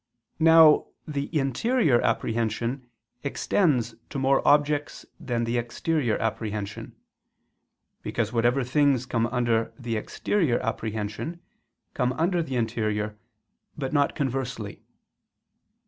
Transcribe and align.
Now 0.39 0.87
the 1.07 1.29
interior 1.37 2.01
apprehension 2.01 2.89
extends 3.23 3.93
to 4.09 4.17
more 4.17 4.41
objects 4.47 5.05
than 5.19 5.43
the 5.43 5.59
exterior 5.59 6.17
apprehension: 6.17 6.95
because 8.01 8.33
whatever 8.33 8.63
things 8.63 9.05
come 9.05 9.27
under 9.27 9.71
the 9.77 9.97
exterior 9.97 10.57
apprehension, 10.61 11.39
come 11.93 12.13
under 12.13 12.41
the 12.41 12.55
interior, 12.55 13.15
but 13.77 13.93
not 13.93 14.15
conversely. 14.15 14.81